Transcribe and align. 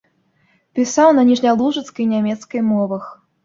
Пісаў 0.79 1.11
на 1.19 1.27
ніжнялужыцкай 1.29 2.03
і 2.07 2.11
нямецкай 2.17 2.69
мовах. 2.75 3.03